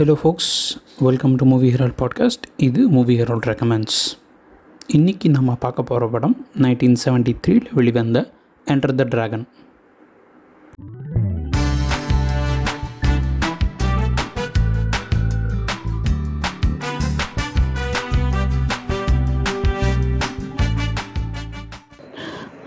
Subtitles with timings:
[0.00, 0.52] Hello folks
[0.98, 3.98] welcome to movie herald podcast இது movie Herald recommends
[4.92, 8.32] இன்றைக்கி நம்ம பார்க்க போகிற படம் நைன்டீன் செவன்ட்டி த்ரீல வெளிவந்த
[8.66, 9.44] enter the dragon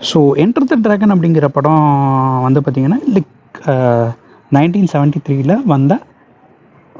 [0.00, 1.84] so enter the dragon அப்படிங்கிற படம்
[2.42, 3.32] வந்து பார்த்திங்கன்னா லைக்
[4.52, 5.94] நைன்டீன் செவன்ட்டி த்ரீல வந்த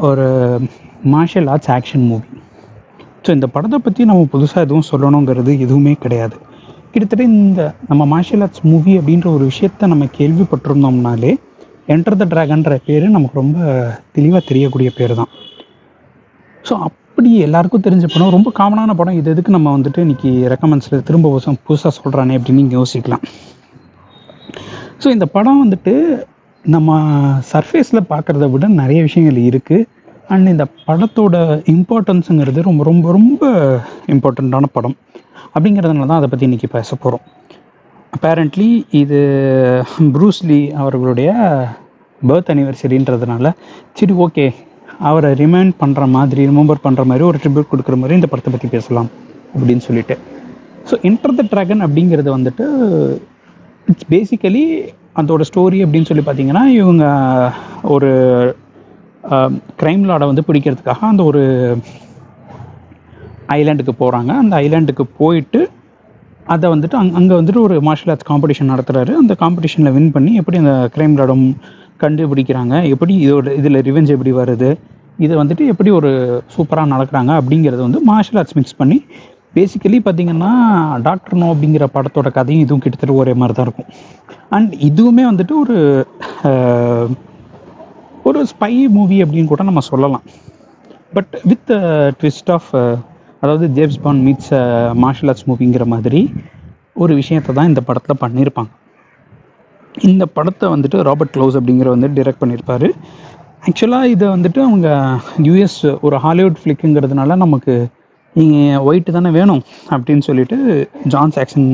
[0.08, 0.26] ஒரு
[1.14, 2.28] martial arts action movie
[3.26, 6.36] so இந்த படத்தை பற்றி நம்ம புதுசாக எதுவும் சொல்லணுங்கிறது எதுவுமே கிடையாது.
[6.92, 11.32] கிட்டத்தட்ட இந்த நம்ம மார்ஷியல் ஆர்ட்ஸ் மூவி அப்படின்ற ஒரு விஷயத்த நம்ம கேள்விப்பட்டிருந்தோம்னாலே
[11.94, 13.58] என்டர் த ட்ராகன்ற பேர் நமக்கு ரொம்ப
[14.16, 15.30] தெளிவாக தெரியக்கூடிய பேர் தான்
[16.64, 19.16] ஸோ அப்படி எல்லாருக்கும் தெரிஞ்ச படம் ரொம்ப காமனான படம்.
[19.20, 23.24] இது எதுக்கு நம்ம வந்துட்டு இன்னைக்கு ரெக்கமெண்ட்ஸில் திரும்ப வருஷம் புதுசாக சொல்கிறானே அப்படின்னு நீங்கள் யோசிக்கலாம்.
[25.02, 25.92] ஸோ இந்த படம் வந்துட்டு
[26.64, 26.90] நம்ம
[27.52, 29.86] சர்ஃபேஸில் பார்க்குறத விட நிறைய விஷயங்கள் இருக்குது
[30.28, 31.34] அண்ட் இந்த படத்தோட
[31.74, 33.42] இம்பார்ட்டன்ஸுங்கிறது ரொம்ப ரொம்ப ரொம்ப
[34.14, 34.96] இம்பார்ட்டண்ட்டான படம்.
[35.54, 37.24] அப்படிங்கிறதுனால தான் அதை பற்றி இன்றைக்கி பேச போகிறோம்
[38.12, 39.20] அப்பேரண்ட்லி இது
[40.16, 41.30] ப்ரூஸ்லி அவர்களுடைய
[42.22, 43.52] பர்த் அனிவர்சரின்றதுனால
[44.00, 44.46] சரி ஓகே
[44.98, 49.10] அவரை ரிமைண்ட் பண்ணுற மாதிரி ரிமெம்பர் பண்ணுற மாதிரி ஒரு ட்ரிபியூட் கொடுக்குற மாதிரி இந்த படத்தை பற்றி பேசலாம்
[49.54, 50.16] அப்படின்னு சொல்லிட்டு.
[50.90, 52.64] ஸோ இன்டர் த ட்ராகன் அப்படிங்கிறது வந்துட்டு
[53.86, 57.04] இட்ஸ் பேசிக்கலி அதோட ஸ்டோரி அப்படின்னு சொல்லி பார்த்தீங்கன்னா இவங்க
[57.82, 58.10] ஒரு
[59.80, 61.42] க்ரைம் லாடை வந்து பிடிக்கிறதுக்காக அந்த ஒரு
[63.58, 65.60] ஐலாண்டுக்கு போகிறாங்க அந்த ஐலாண்டுக்கு போயிட்டு
[66.54, 70.58] அதை வந்துட்டு அங் அங்கே வந்துட்டு ஒரு மார்ஷியல் ஆர்ட்ஸ் காம்படிஷன் நடத்துகிறாரு அந்த காம்படிஷனில் வின் பண்ணி எப்படி
[70.58, 71.46] அந்த க்ரைம் லாடம்
[72.02, 72.74] கண்டுபிடிக்கிறாங்க?
[72.94, 74.70] எப்படி இதோட இதில் ரிவெஞ்ச் எப்படி வருது?
[75.18, 76.10] இதை வந்துட்டு எப்படி ஒரு
[76.56, 78.98] சூப்பராக நடக்கிறாங்க அப்படிங்கிறது வந்து மார்ஷியல் ஆர்ட்ஸ் மிக்ஸ் பண்ணி
[79.56, 80.50] பேசிக்கலி பார்த்தீங்கன்னா
[81.06, 83.90] டாக்டர் நோ அப்படிங்கிற படத்தோட கதையும் இதுவும் கிட்டத்தட்ட ஒரே மாதிரி தான் இருக்கும்.
[84.56, 85.76] அண்ட் இதுவுமே வந்துட்டு ஒரு
[88.28, 90.24] ஒரு ஸ்பை மூவி அப்படின்னு கூட நம்ம சொல்லலாம்.
[91.16, 91.72] பட் வித்
[92.20, 92.70] ட்விஸ்ட் ஆஃப்
[93.42, 94.52] அதாவது James Bond meets
[95.02, 96.20] martial arts மூவிங்கிற மாதிரி
[97.02, 98.70] ஒரு விஷயத்தை தான் இந்த படத்தில் பண்ணியிருப்பாங்க.
[100.08, 102.88] இந்த படத்தை வந்துட்டு ராபர்ட் க்ளோஸ் அப்படிங்கிற வந்து டிரெக்ட் பண்ணியிருப்பார்.
[103.66, 104.88] ஆக்சுவலாக இதை வந்துட்டு அவங்க
[105.48, 107.74] யூஎஸ் ஒரு ஹாலிவுட் ஃப்ளிக்குங்கிறதுனால நமக்கு
[108.38, 109.62] நீங்கள் ஒயிட்டு தானே வேணும்
[109.94, 110.56] அப்படின்னு சொல்லிட்டு
[111.12, 111.66] ஜான் சாக்சன்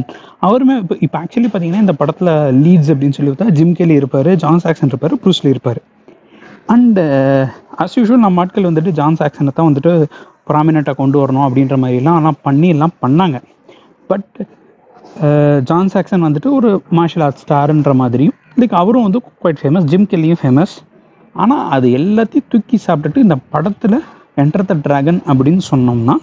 [0.46, 2.32] அவருமே இப்போ இப்போ ஆக்சுவலி பார்த்தீங்கன்னா இந்த படத்தில்
[2.64, 5.80] லீட்ஸ் அப்படின்னு சொல்லி பார்த்தா ஜிம் கேலி இருப்பார் ஜான் சாக்சன் இருப்பார் ப்ரூஸ்லி இருப்பார்.
[6.74, 7.02] அண்டு
[7.84, 9.92] அஸ் யூஷுவல் நம்ம ஆட்கள் வந்துட்டு ஜான் சாக்சனை தான் வந்துட்டு
[10.50, 13.38] ப்ராமினெண்ட்டாக கொண்டு வரணும் அப்படின்ற மாதிரிலாம் ஆனால் பண்ணி எல்லாம் பண்ணாங்க.
[14.10, 14.36] பட்
[15.70, 16.68] ஜான் சாக்சன் வந்துட்டு ஒரு
[16.98, 20.74] மார்ஷியல் ஆர்ட்ஸ் ஸ்டாருன்ற மாதிரியும் லைக் அவரும் வந்து குவைட் ஃபேமஸ் ஜிம் கெல்லியும் ஃபேமஸ்
[21.34, 23.98] ஆனால் அது எல்லாத்தையும் தூக்கி சாப்பிட்டுட்டு இந்த படத்தில்
[24.42, 26.14] என்டர் த ட்ராகன் அப்படின்னு சொன்னோம்னா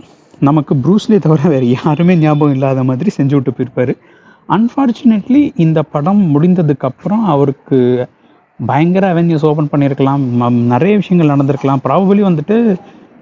[0.46, 3.94] நமக்கு ப்ரூஸ்லி தவிர வேறு யாருமே ஞாபகம் இல்லாத மாதிரி செஞ்சு விட்டு போயிருப்பார்.
[4.56, 7.80] அன்ஃபார்ச்சுனேட்லி இந்த படம் முடிந்ததுக்கப்புறம் அவருக்கு
[8.59, 10.24] பயங்கர அவென்யூஸ் ஓப்பன் பண்ணியிருக்கலாம்.
[10.74, 11.81] நிறைய விஷயங்கள் நடந்திருக்கலாம்.
[11.88, 12.58] ப்ராபபிளி வந்துட்டு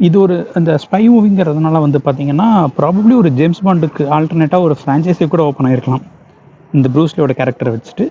[0.07, 2.47] இது ஒரு அந்த ஸ்பை மூவிங்கிறதுனால வந்து பார்த்தீங்கன்னா
[2.79, 6.03] ப்ராபப்ளி ஒரு ஜேம்ஸ் பாண்டுக்கு ஆல்டர்னேட்டாக ஒரு ஃப்ரான்ச்சைஸி கூட ஓப்பன் ஆகிருக்கலாம்
[6.77, 8.05] இந்த ப்ரூஸ்லியோட கேரக்டரை வச்சுட்டு.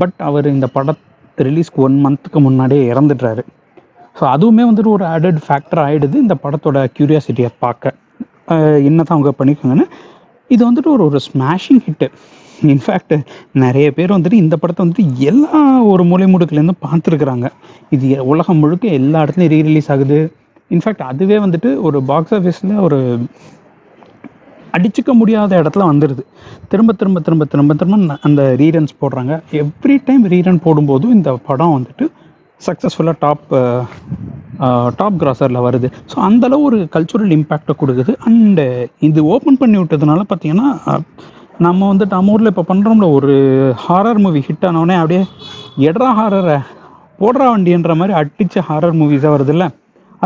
[0.00, 3.42] பட் அவர் இந்த படத்து ரிலீஸ்க்கு ஒன் மந்த்துக்கு முன்னாடியே இறந்துடுறாரு.
[4.18, 7.94] ஸோ அதுவுமே வந்துட்டு ஒரு ஆடட் ஃபேக்டர் ஆகிடுது இந்த படத்தோட க்யூரியாசிட்டியை பார்க்க.
[8.88, 9.86] என்ன தான் அவங்க பண்ணிக்கோங்கன்னு
[10.50, 12.08] இது வந்துட்டு ஒரு ஒரு ஸ்மாஷிங் ஹிட்டு
[12.72, 13.14] இன்ஃபேக்ட்
[13.62, 15.60] நிறைய பேர் வந்துட்டு இந்த படத்தை வந்துட்டு எல்லா
[15.92, 17.46] ஒரு மூலை முடுக்குலேருந்து பார்த்துருக்குறாங்க.
[17.94, 20.18] இது உலகம் முழுக்க எல்லா இடத்துலையும் ரீ ரிலீஸ் ஆகுது.
[20.70, 22.98] இன்ஃபேக்ட் அதுவே வந்துட்டு ஒரு பாக்ஸ் ஆஃபீஸில் ஒரு
[24.76, 26.22] அடிச்சுக்க முடியாத இடத்துல வந்துடுது
[26.72, 29.32] திரும்ப திரும்ப திரும்ப திரும்ப திரும்ப அந்த ரீரன்ஸ் போடுறாங்க.
[29.62, 32.06] எவ்ரி டைம் ரீரன் போடும்போதும் இந்த படம் வந்துட்டு
[32.60, 33.46] சக்ஸஸ்ஃபுல்லாக டாப்
[34.98, 35.88] டாப் கிராசரில் வருது.
[36.10, 38.12] ஸோ அந்தளவு ஒரு கல்ச்சுரல் இம்பேக்டை கொடுக்குது.
[38.28, 38.66] அண்டு
[39.08, 40.68] இது ஓப்பன் பண்ணி விட்டதுனால பார்த்தீங்கன்னா
[41.66, 43.34] நம்ம வந்துட்டு நம்ம ஊரில் இப்போ பண்ணுறோம்ல ஒரு
[43.84, 45.22] ஹாரர் மூவி ஹிட் ஆனவுடனே அப்படியே
[45.88, 46.56] எட்ரா ஹாரரை
[47.20, 49.66] போடுறா வண்டின்ற மாதிரி அடித்த ஹாரர் மூவிஸாக வருதுல்ல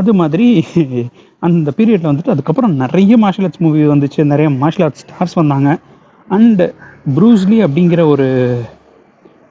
[0.00, 0.47] அது மாதிரி
[1.47, 4.20] அந்த பீரியடில் வந்துட்டு அதுக்கப்புறம் நிறைய மார்ஷியல் ஆர்ட்ஸ் மூவி வந்துச்சு.
[4.32, 5.70] நிறைய மார்ஷியல் ஆர்ட்ஸ் ஸ்டார்ஸ் வந்தாங்க.
[6.28, 6.64] அண்டு
[7.16, 8.26] ப்ரூஸ்லி அப்படிங்கிற ஒரு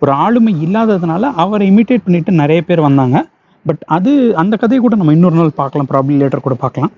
[0.03, 3.17] ஒரு ஆளுமை இல்லாததுனால அவரை இமிட்டேட் பண்ணிட்டு நிறைய பேர் வந்தாங்க.
[3.65, 4.11] பட் அது
[4.41, 5.89] அந்த கதையை கூட நம்ம இன்னொரு நாள் பார்க்கலாம்.
[5.91, 6.93] ப்ராப்ளம் லேட்டர் கூட பார்க்கலாம்.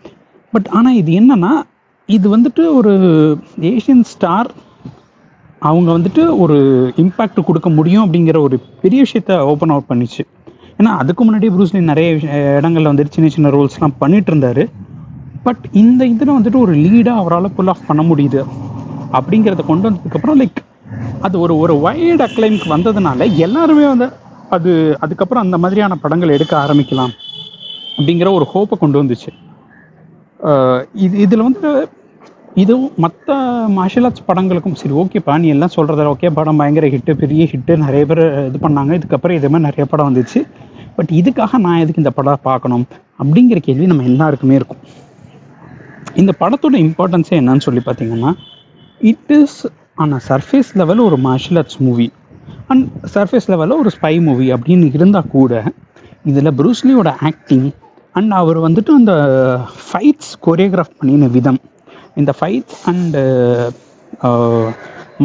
[0.54, 1.52] பட் ஆனால் இது என்னன்னா
[2.10, 2.92] இது வந்துட்டு ஒரு
[3.72, 4.50] ஏஷியன் ஸ்டார்
[5.69, 6.58] அவங்க வந்துட்டு ஒரு
[7.04, 10.24] இம்பேக்ட் கொடுக்க முடியும் அப்படிங்கிற ஒரு பெரிய விஷயத்த ஓப்பன் அவுட் பண்ணிச்சு.
[10.80, 12.10] ஏன்னா அதுக்கு முன்னாடி ப்ரூஸ்லி நிறைய
[12.58, 14.66] இடங்களில் வந்துட்டு சின்ன சின்ன ரோல்ஸ்லாம் பண்ணிட்டு இருந்தாரு.
[15.48, 18.42] பட் இந்த இதில் வந்துட்டு ஒரு லீடாக அவரால் புல் ஆஃப் பண்ண முடியுது.
[19.18, 20.62] அப்படிங்கிறத கொண்டு வந்ததுக்கப்புறம் லைக்
[21.25, 24.08] அது ஒரு ஒரு வைல்டு அக்ளைமுக்கு வந்ததுனால எல்லாருமே வந்து
[24.56, 24.72] அது
[25.04, 27.14] அதுக்கப்புறம் அந்த மாதிரியான படங்கள் எடுக்க ஆரம்பிக்கலாம்
[27.98, 29.32] அப்படிங்கிற ஒரு ஹோப்பை கொண்டு வந்துச்சு.
[31.06, 31.70] இது இதில் வந்து
[32.64, 33.36] இதுவும் மற்ற
[33.78, 38.04] மார்ஷியல் ஆர்ட்ஸ் படங்களுக்கும் சரி ஓகேப்பா நீ எல்லாம் சொல்கிறத ஓகே படம் பயங்கர ஹிட்டு பெரிய ஹிட்டு நிறைய
[38.10, 38.92] பேர் இது பண்ணாங்க.
[39.00, 40.40] இதுக்கப்புறம் இதே மாதிரி நிறைய படம் வந்துச்சு.
[40.98, 42.86] பட் இதுக்காக நான் எதுக்கு இந்த படம் பார்க்கணும்
[43.22, 44.82] அப்படிங்கிற கேள்வி நம்ம எல்லாருக்குமே இருக்கும்.
[46.22, 48.32] இந்த படத்தோட இம்பார்ட்டன்ஸே என்னன்னு சொல்லி பார்த்தீங்கன்னா
[49.12, 49.60] it is
[50.04, 52.08] on a surface level ஒரு martial arts movie
[52.74, 55.64] and surface லெவலில் ஒரு ஸ்பை மூவி அப்படின்னு இருந்தால் கூட
[56.30, 57.68] இதில் ப்ரூஸ்லியோட ஆக்டிங்
[58.19, 59.14] அண்ட் அவர் வந்துட்டு அந்த
[59.88, 61.60] ஃபைட்ஸ் கொரியோகிராஃப் பண்ணின விதம்.
[62.22, 63.22] இந்த fights and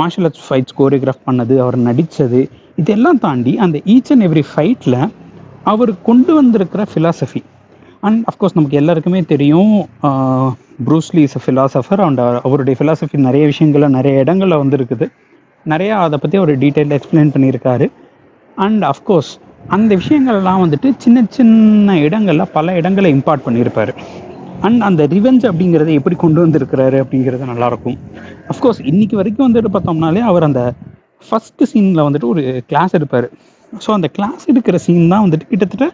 [0.01, 2.41] martial arts fights choreograph பண்ணது அவர் நடித்தது
[2.83, 4.99] இதெல்லாம் தாண்டி அந்த ஈச் அண்ட் எவ்ரி ஃபைட்டில்
[5.73, 7.43] அவர் கொண்டு வந்திருக்கிற ஃபிலாசபி
[8.07, 9.75] அண்ட் அஃப்கோர்ஸ் நமக்கு எல்லாருக்குமே தெரியும்
[10.87, 15.07] Bruce Lee is a philosopher and அவருடைய ஃபிலாசபி நிறைய விஷயங்கள நிறைய இடங்களில் வந்துருக்குது.
[15.71, 17.87] நிறையா அதை பற்றி ஒரு டீட்டெயில் எக்ஸ்பிளைன் பண்ணியிருக்காரு.
[18.65, 19.31] அண்ட் அஃப்கோர்ஸ்
[19.75, 23.93] அந்த விஷயங்கள்லாம் வந்துட்டு சின்ன சின்ன இடங்களில் பல இடங்களை இம்பார்ட் பண்ணியிருப்பார்.
[24.67, 27.97] அண்ட் அந்த ரிவெஞ்ச் அப்படிங்கிறத எப்படி கொண்டு வந்திருக்கிறாரு அப்படிங்கிறது நல்லாயிருக்கும்.
[28.53, 30.63] அஃப்கோர்ஸ் இன்றைக்கி வரைக்கும் வந்துட்டு பார்த்தோம்னாலே அவர் அந்த
[31.29, 33.29] ஃபஸ்ட்டு சீனில் வந்துட்டு ஒரு கிளாஸ் எடுப்பார்.
[33.73, 35.87] ஸோ அந்த கிளாஸ் எடுக்கிற சீன் தான் வந்துட்டு கிட்டத்தட்ட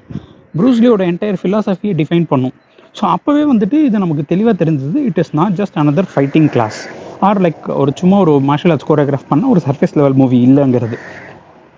[0.61, 2.55] ப்ரூஸ்லியோட என்டையர் ஃபிலாசபியை டிஃபைன் பண்ணும்.
[2.99, 6.79] ஸோ அப்போவே வந்துட்டு இது நமக்கு தெளிவாக தெரிஞ்சது it is not just another fighting class
[7.27, 10.97] or like ஒரு சும்மா ஒரு மார்ஷல் ஆர்ட்ஸ் கோரியோகிராஃப் பண்ண ஒரு சர்ஃபேஸ் லெவல் மூவி இல்லைங்கிறது.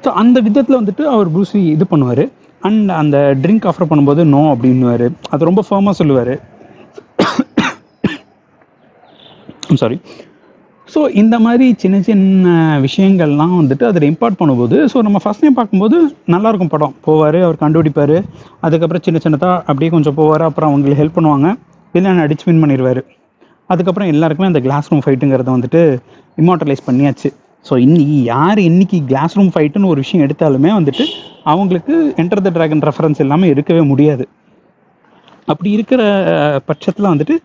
[0.05, 2.25] ஸோ அந்த விதத்தில் வந்துட்டு அவர் ப்ரூஸ்லி இது பண்ணுவார்.
[2.69, 5.07] அண்ட் அந்த ட்ரிங்க் ஆஃபர் பண்ணும்போது நோ அப்படின்னுவார்.
[5.33, 6.35] அது ரொம்ப ஃபேமாக சொல்லுவார்.
[9.83, 9.97] சாரி
[10.93, 12.53] ஸோ இந்த மாதிரி சின்ன சின்ன
[12.85, 15.97] விஷயங்கள்லாம் வந்துட்டு அதில் இம்பார்ட் பண்ணும்போது ஸோ நம்ம ஃபஸ்ட் டைம் பார்க்கும்போது
[16.35, 16.95] நல்லாயிருக்கும் படம்.
[17.07, 18.17] போவார் அவர் கண்டுபிடிப்பார்.
[18.67, 20.45] அதுக்கப்புறம் சின்ன சின்னதாக அப்படியே கொஞ்சம் போவார்.
[20.49, 21.51] அப்புறம் அவங்களுக்கு ஹெல்ப் பண்ணுவாங்க.
[21.95, 23.03] வில்லன் அடிச்சு வின் பண்ணிடுவார்
[23.73, 25.83] அதுக்கப்புறம் எல்லாருக்குமே அந்த கிளாஸ் ரூம் ஃபைட்டுங்கிறத வந்துட்டு
[26.43, 27.29] இம்மார்டலைஸ் பண்ணியாச்சு.
[27.69, 31.05] ஸோ இன்னைக்கு யார் இன்னைக்கு கிளாஸ் ரூம் ஃபைட்டுன்னு ஒரு விஷயம் எடுத்தாலுமே வந்துட்டு
[31.53, 34.27] அவங்களுக்கு என்டர் த ட்ராகன் ரெஃபரன்ஸ் இல்லாமல் இருக்கவே முடியாது.
[35.53, 36.03] அப்படி இருக்கிற
[36.69, 37.37] பட்சத்தில் வந்துட்டு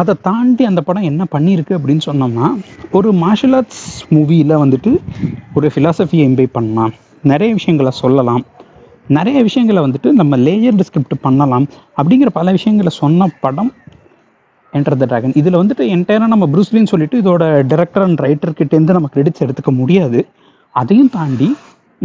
[0.00, 2.48] அதை தாண்டி அந்த படம் என்ன பண்ணியிருக்கு அப்படின்னு சொன்னோம்னா
[2.96, 4.90] ஒரு மார்ஷல் ஆர்ட்ஸ் மூவியில் வந்துட்டு
[5.56, 6.92] ஒரு ஃபிலாசபியை எம்பை பண்ணலாம்.
[7.32, 8.44] நிறைய விஷயங்களை சொல்லலாம்.
[9.16, 11.66] நிறைய விஷயங்களை வந்துட்டு நம்ம லேயர் டிஸ்கிரிப்ட் பண்ணலாம்.
[11.98, 13.72] அப்படிங்கிற பல விஷயங்களை சொன்ன படம்
[14.78, 19.44] என்டர் த ட்ராகன் இதில் வந்துட்டு என்டையராக நம்ம ப்ரூஸ்லின்னு சொல்லிட்டு இதோட டேரக்டர் அண்ட் ரைட்டர்கிட்டேருந்து நம்ம கிரெடிட்ஸ்
[19.46, 20.20] எடுத்துக்க முடியாது.
[20.80, 21.48] அதையும் தாண்டி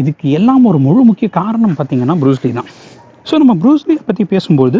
[0.01, 2.69] இதுக்கு எல்லாம் ஒரு முழு முக்கிய காரணம் பார்த்தீங்கன்னா ப்ரூஸ்லி தான்.
[3.29, 4.79] ஸோ நம்ம ப்ரூஸ்லியை பற்றி பேசும்போது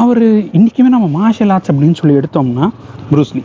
[0.00, 0.22] அவர்
[0.56, 2.66] இன்றைக்குமே நம்ம மார்ஷல் ஆர்ட்ஸ் அப்படின்னு சொல்லி எடுத்தோம்னா
[3.12, 3.42] ப்ரூஸ்லி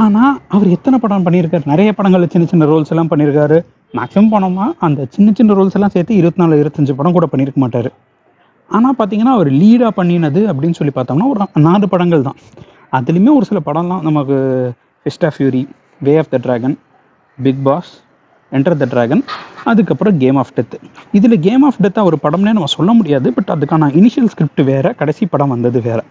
[0.00, 1.64] ஆனால் அவர் எத்தனை படம் பண்ணியிருக்காரு?
[1.72, 3.58] நிறைய படங்களில் சின்ன சின்ன ரோல்ஸ் எல்லாம் பண்ணியிருக்காரு.
[3.98, 7.90] மேக்ஸிமம் படமாக அந்த சின்ன சின்ன ரோல்ஸ் எல்லாம் சேர்த்து இருபத்தி நாலு இருபத்தஞ்சு படம் கூட பண்ணியிருக்க மாட்டார்.
[8.76, 12.38] ஆனால் பார்த்தீங்கன்னா அவர் லீடாக பண்ணினது அப்படின்னு சொல்லி பார்த்தோம்னா ஒரு நாலு படங்கள் தான்.
[12.98, 14.36] அதுலேயுமே ஒரு சில படம்லாம் நமக்கு
[15.06, 15.62] fist of fury
[16.06, 16.76] way of the dragon
[17.38, 17.90] big boss
[18.52, 19.22] enter the dragon
[19.70, 20.76] அதுக்கப்புறம் கேம் ஆஃப் டெத்
[21.18, 23.28] இதில் கேம் ஆஃப் டெத்தாக ஒரு படம்னே நம்ம சொல்ல முடியாது.
[23.36, 26.02] பட் அதுக்கான இனிஷியல் ஸ்கிரிப்ட் வேறு கடைசி படம் வந்தது வேறு.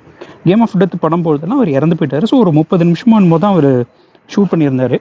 [0.48, 2.28] கேம் ஆஃப் டெத் படம் போகிறதுலாம் அவர் இறந்து போயிட்டார்.
[2.32, 3.70] ஸோ ஒரு முப்பது நிமிஷமாக போது தான் அவர்
[4.30, 4.98] ஷூட் பண்ணியிருந்தார்.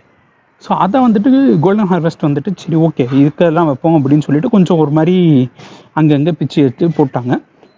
[0.62, 1.30] ஸோ அதை வந்துட்டு
[1.64, 5.16] கோல்டன் ஹார்வெஸ்ட் வந்துட்டு சரி ஓகே இதுக்கெல்லாம் வைப்போம் அப்படின்னு சொல்லிட்டு கொஞ்சம் ஒரு மாதிரி
[6.00, 7.34] அங்கங்கே பிச்சு எடுத்து போட்டாங்க.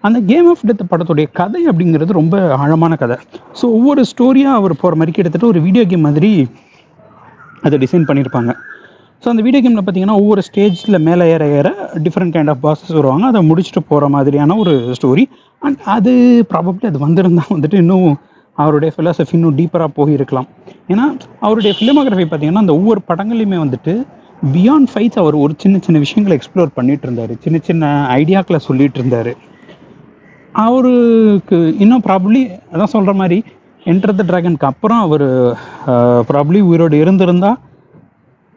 [0.06, 3.16] அந்த கேம் ஆஃப் டெத் படத்துடைய கதை அப்படிங்கிறது ரொம்ப ஆழமான கதை.
[3.58, 6.30] ஸோ ஒவ்வொரு ஸ்டோரியாக அவர் போகிற மாதிரி கிட்டத்தட்ட ஒரு வீடியோ கேம் மாதிரி
[7.66, 8.52] அதை டிசைன் பண்ணியிருப்பாங்க
[9.24, 11.68] ஸோ அந்த வீடியோ கேமில் பார்த்தீங்கன்னா ஒவ்வொரு ஸ்டேஜில் மேலே ஏற ஏற
[12.04, 13.24] டிஃப்ரெண்ட் கைண்ட் ஆஃப் பாசஸ் வருவாங்க.
[13.32, 15.24] அதை முடிச்சுட்டு போகிற மாதிரியான ஒரு ஸ்டோரி
[15.62, 16.12] அண்ட் அது
[16.52, 18.08] ப்ராபப்ளி அது வந்திருந்தால் வந்துட்டு இன்னும்
[18.58, 20.48] அவருடைய ஃபிலாசபி இன்னும் டீப்பராக போயிருக்கலாம்.
[20.92, 21.04] ஏன்னா
[21.46, 23.94] அவருடைய ஃபிலிமோகிராஃபி பார்த்தீங்கன்னா அந்த ஒவ்வொரு படங்களையுமே வந்துட்டு
[24.54, 27.32] பியாண்ட் ஃபைட்ஸ் அவர் ஒரு சின்ன சின்ன விஷயங்களை எக்ஸ்ப்ளோர் பண்ணிட்டு இருந்தார்.
[27.44, 29.32] சின்ன சின்ன ஐடியாக்களை சொல்லிட்டு இருந்தார்.
[30.66, 32.40] அவருக்கு இன்னும் ப்ராப்ளி
[32.72, 33.38] அதான் சொல்கிற மாதிரி
[33.90, 35.26] என்டர் த ட்ராகனுக்கு அப்புறம் அவர்
[36.30, 37.58] ப்ராப்ளி உயிரோடு இருந்திருந்தால்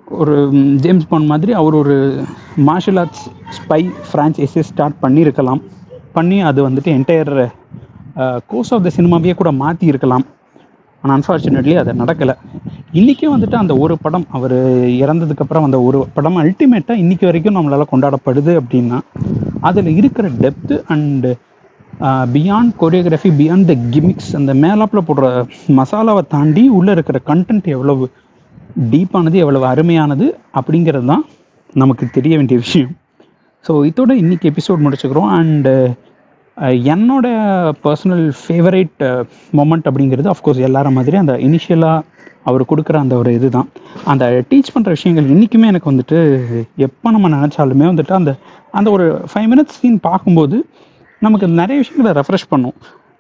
[0.07, 0.35] ஒரு
[0.83, 1.95] ஜேம்ஸ் பாண்ட் மாதிரி அவர் ஒரு
[2.69, 3.25] மார்ஷல் ஆர்ட்ஸ்
[3.57, 5.61] ஸ்பை ஃப்ரான்ச்சைஸே ஸ்டார்ட் பண்ணியிருக்கலாம்.
[6.17, 7.33] பண்ணி அது வந்துட்டு என்டையர்
[8.51, 10.25] கோர்ஸ் ஆஃப் த சினிமாவையே கூட மாற்றி இருக்கலாம்
[11.03, 12.35] ஆனால் அன்ஃபார்ச்சுனேட்லி அது நடக்கலை.
[12.99, 14.57] இன்றைக்கும் வந்துட்டு அந்த ஒரு படம் அவர்
[15.03, 18.99] இறந்ததுக்கப்புறம் அந்த ஒரு படம் அல்டிமேட்டாக இன்றைக்கி வரைக்கும் நம்மளால் கொண்டாடப்படுது அப்படின்னா
[19.69, 21.31] அதில் இருக்கிற depth and
[22.35, 25.27] beyond choreography beyond the gimmicks அந்த மேலாப்பில் போடுற
[25.79, 28.05] மசாலாவை தாண்டி உள்ளே இருக்கிற கண்டென்ட் எவ்வளவு
[28.93, 30.25] டீப்பானது எவ்வளவு அருமையானது
[30.59, 31.23] அப்படிங்கிறது தான்
[31.81, 32.91] நமக்கு தெரிய வேண்டிய விஷயம்.
[33.65, 35.29] ஸோ இதோட இன்றைக்கி எபிசோட் முடிச்சுக்கிறோம்.
[35.39, 35.73] அண்டு
[36.93, 37.27] என்னோட
[37.85, 39.03] பர்சனல் ஃபேவரேட்
[39.59, 42.05] மொமெண்ட் அப்படிங்கிறது அஃப்கோர்ஸ் எல்லார மாதிரி அந்த இனிஷியலாக
[42.49, 43.67] அவர் கொடுக்குற அந்த ஒரு இது தான்
[44.11, 46.17] அந்த டீச் பண்ணுற விஷயங்கள் இன்றைக்குமே எனக்கு வந்துட்டு
[46.87, 48.31] எப்போ நம்ம நினச்சாலுமே வந்துட்டு அந்த
[48.79, 50.57] அந்த ஒரு ஃபைவ் மினிட்ஸ் சீன் பார்க்கும்போது
[51.25, 52.75] நமக்கு நிறைய விஷயங்களை ரெஃப்ரெஷ் பண்ணும்.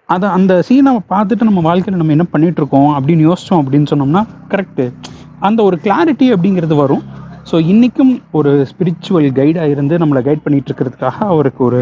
[0.09, 4.85] அதை அந்த சீனை பார்த்துட்டு நம்ம வாழ்க்கையில் நம்ம என்ன பண்ணிகிட்ருக்கோம் அப்படின்னு யோசித்தோம் அப்படின்னு சொன்னோம்னா கரெக்டு
[5.47, 7.03] அந்த ஒரு கிளாரிட்டி அப்படிங்கிறது வரும்.
[7.49, 11.79] ஸோ இன்றைக்கும் ஒரு ஸ்பிரிச்சுவல் கைடாக இருந்து நம்மளை கைட் பண்ணிகிட்டு இருக்கிறதுக்காக அவருக்கு ஒரு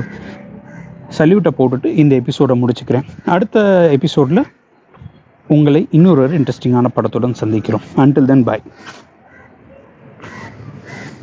[1.18, 3.08] சல்யூட்டை போட்டுட்டு இந்த எபிசோடை முடிச்சுக்கிறேன்.
[3.36, 3.66] அடுத்த
[3.98, 4.44] எபிசோடில்
[5.56, 7.86] உங்களை இன்னொரு இன்ட்ரெஸ்டிங்கான படத்துடன் சந்திக்கிறோம்.
[8.04, 8.64] அன்டில் தென் பாய்